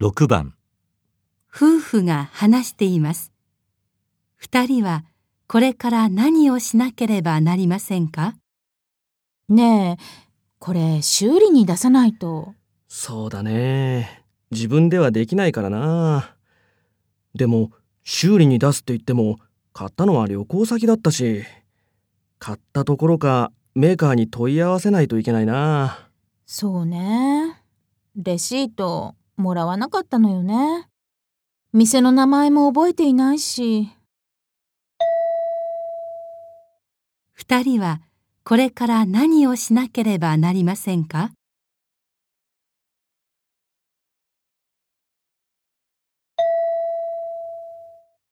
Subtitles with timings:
[0.00, 0.54] 6番
[1.52, 3.32] 夫婦が話しています。
[4.36, 5.04] 二人は
[5.48, 8.36] これから何をしなければなりませんか？
[9.48, 10.02] ねえ、
[10.60, 12.54] これ修理に出さないと。
[12.86, 14.24] そうだね。
[14.52, 16.36] 自分ではできないからな。
[17.34, 17.72] でも、
[18.04, 19.40] 修理に出すって言っても、
[19.72, 21.42] 買ったのは旅行先だったし、
[22.38, 26.08] 買ったところかメーカーに問い合わせないといけないな。
[26.46, 27.60] そうね。
[28.14, 30.88] レシートもらわなかったのよね。
[31.72, 33.88] 店の名前も覚えていないし。
[37.32, 38.02] 二人は
[38.44, 41.37] これから何をしなければなりませんか？